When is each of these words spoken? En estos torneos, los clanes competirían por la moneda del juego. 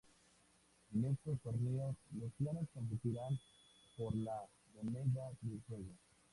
En 0.95 1.05
estos 1.05 1.39
torneos, 1.41 1.95
los 2.17 2.33
clanes 2.39 2.67
competirían 2.73 3.39
por 3.95 4.15
la 4.15 4.47
moneda 4.73 5.29
del 5.43 5.61
juego. 5.67 5.93